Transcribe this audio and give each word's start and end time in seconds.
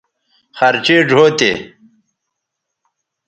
خرچیئ 0.57 0.99
ڙھؤ 1.09 1.25
تے 1.37 1.51